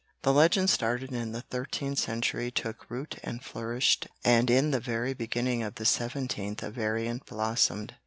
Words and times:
The 0.23 0.33
legend 0.33 0.71
started 0.71 1.11
in 1.13 1.31
the 1.31 1.41
thirteenth 1.41 1.99
century, 1.99 2.49
took 2.49 2.89
root 2.89 3.19
and 3.23 3.43
flourished, 3.43 4.07
and 4.25 4.49
in 4.49 4.71
the 4.71 4.79
very 4.79 5.13
beginning 5.13 5.61
of 5.61 5.75
the 5.75 5.85
seventeenth 5.85 6.63
a 6.63 6.71
variant 6.71 7.27
blossomed. 7.27 7.93